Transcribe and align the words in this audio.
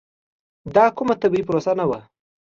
دا 0.75 0.85
کومه 0.97 1.13
طبیعي 1.21 1.43
پروسه 1.47 1.71
نه 1.79 1.85
وه. 1.89 1.99